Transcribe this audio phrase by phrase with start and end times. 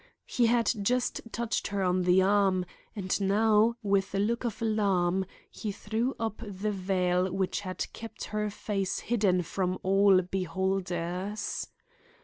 [0.25, 2.65] He had just touched her on the arm,
[2.95, 8.23] and now, with a look of alarm, he threw up the veil which had kept
[8.33, 11.67] her face hidden from all beholders.